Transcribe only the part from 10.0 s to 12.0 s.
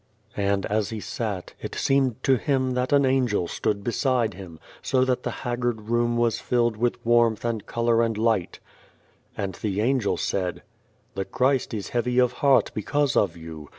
said:" The Christ is